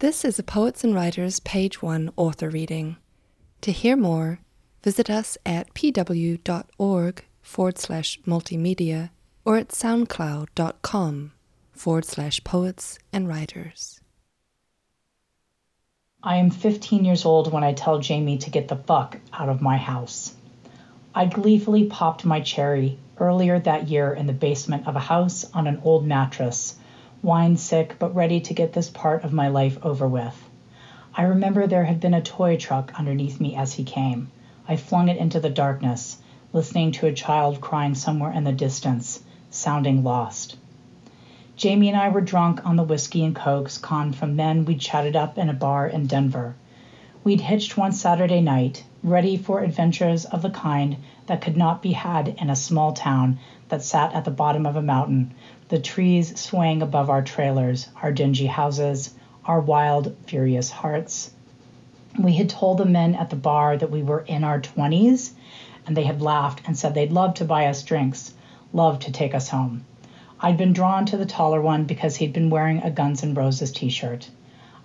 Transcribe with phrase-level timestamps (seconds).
[0.00, 2.96] This is a Poets and Writers Page 1 author reading.
[3.60, 4.40] To hear more,
[4.82, 9.10] visit us at pw.org forward slash multimedia
[9.44, 11.32] or at soundcloud.com
[11.72, 14.00] forward slash poets and writers.
[16.22, 19.60] I am 15 years old when I tell Jamie to get the fuck out of
[19.60, 20.34] my house.
[21.14, 25.66] I gleefully popped my cherry earlier that year in the basement of a house on
[25.66, 26.76] an old mattress
[27.22, 30.48] wine sick, but ready to get this part of my life over with.
[31.14, 34.30] I remember there had been a toy truck underneath me as he came.
[34.66, 36.16] I flung it into the darkness,
[36.52, 40.56] listening to a child crying somewhere in the distance, sounding lost.
[41.56, 45.16] Jamie and I were drunk on the whiskey and cokes conned from men we'd chatted
[45.16, 46.54] up in a bar in Denver.
[47.22, 51.92] We'd hitched one Saturday night, ready for adventures of the kind that could not be
[51.92, 53.38] had in a small town
[53.68, 55.34] that sat at the bottom of a mountain
[55.68, 61.30] the trees swaying above our trailers, our dingy houses, our wild, furious hearts.
[62.18, 65.32] We had told the men at the bar that we were in our 20s,
[65.86, 68.32] and they had laughed and said they'd love to buy us drinks,
[68.72, 69.84] love to take us home.
[70.40, 73.72] I'd been drawn to the taller one because he'd been wearing a Guns N' Roses
[73.72, 74.30] t shirt.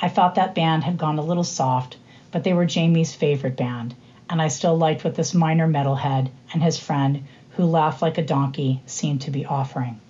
[0.00, 1.98] I thought that band had gone a little soft,
[2.32, 3.94] but they were Jamie's favorite band,
[4.28, 8.24] and I still liked what this minor metalhead and his friend, who laughed like a
[8.24, 10.00] donkey, seemed to be offering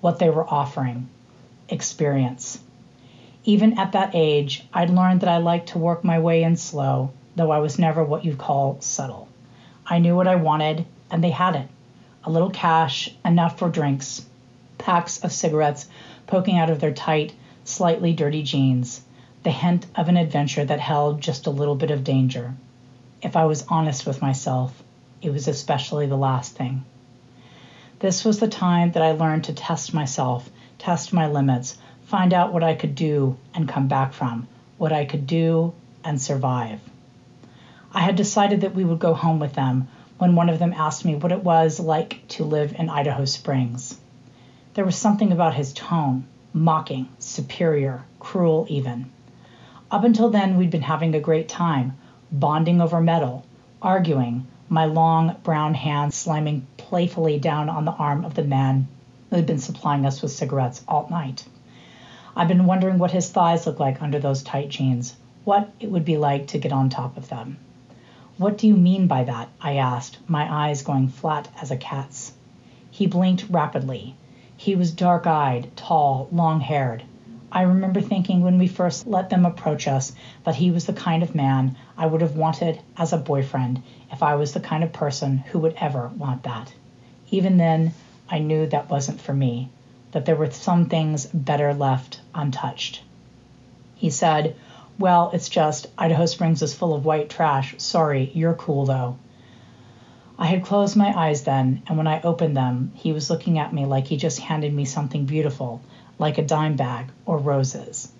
[0.00, 1.08] what they were offering
[1.68, 2.58] experience.
[3.44, 7.12] Even at that age, I'd learned that I liked to work my way in slow,
[7.36, 9.28] though I was never what you'd call subtle.
[9.86, 11.68] I knew what I wanted, and they had it
[12.24, 14.26] a little cash, enough for drinks,
[14.76, 15.88] packs of cigarettes
[16.26, 17.32] poking out of their tight,
[17.64, 19.00] slightly dirty jeans,
[19.44, 22.54] the hint of an adventure that held just a little bit of danger.
[23.22, 24.82] If I was honest with myself,
[25.22, 26.84] it was especially the last thing.
[28.00, 32.52] This was the time that I learned to test myself, test my limits, find out
[32.52, 35.72] what I could do and come back from, what I could do
[36.04, 36.80] and survive.
[37.92, 41.04] I had decided that we would go home with them when one of them asked
[41.04, 43.98] me what it was like to live in Idaho Springs.
[44.74, 49.10] There was something about his tone, mocking, superior, cruel even.
[49.90, 51.96] Up until then, we'd been having a great time,
[52.30, 53.46] bonding over metal,
[53.80, 58.86] arguing, my long brown hand slamming playfully down on the arm of the man
[59.30, 61.46] who had been supplying us with cigarettes all night.
[62.36, 66.04] I've been wondering what his thighs looked like under those tight jeans, what it would
[66.04, 67.56] be like to get on top of them.
[68.36, 69.48] What do you mean by that?
[69.58, 72.34] I asked, my eyes going flat as a cat's.
[72.90, 74.16] He blinked rapidly.
[74.54, 77.04] He was dark eyed, tall, long haired.
[77.58, 80.12] I remember thinking when we first let them approach us
[80.44, 83.82] that he was the kind of man I would have wanted as a boyfriend
[84.12, 86.72] if I was the kind of person who would ever want that.
[87.32, 87.94] Even then,
[88.30, 89.70] I knew that wasn't for me,
[90.12, 93.02] that there were some things better left untouched.
[93.96, 94.54] He said,
[94.96, 97.74] Well, it's just Idaho Springs is full of white trash.
[97.78, 99.16] Sorry, you're cool though.
[100.40, 103.72] I had closed my eyes then, and when I opened them, he was looking at
[103.72, 105.80] me like he just handed me something beautiful
[106.16, 108.12] like a dime bag or roses.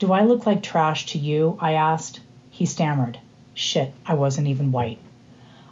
[0.00, 1.56] Do I look like trash to you?
[1.60, 2.20] I asked.
[2.50, 3.18] He stammered.
[3.54, 4.98] Shit, I wasn't even white.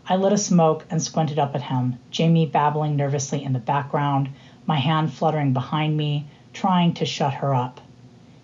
[0.09, 4.29] I lit a smoke and squinted up at him, Jamie babbling nervously in the background,
[4.67, 7.81] my hand fluttering behind me, trying to shut her up.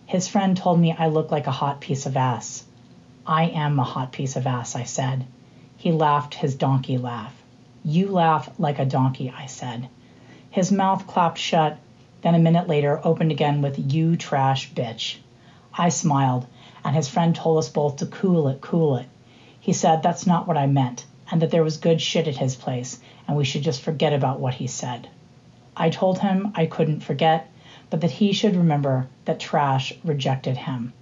[0.06, 2.65] His friend told me I looked like a hot piece of ass.
[3.25, 5.25] I am a hot piece of ass, I said.
[5.78, 7.33] He laughed his donkey laugh.
[7.84, 9.89] You laugh like a donkey, I said.
[10.50, 11.78] His mouth clapped shut
[12.21, 15.19] then a minute later opened again with "You trash bitch."
[15.72, 16.47] I smiled,
[16.84, 19.06] and his friend told us both to cool it, cool it.
[19.61, 22.56] He said that's not what I meant, and that there was good shit at his
[22.56, 25.06] place, and we should just forget about what he said.
[25.77, 27.49] I told him I couldn't forget,
[27.88, 30.93] but that he should remember that trash rejected him.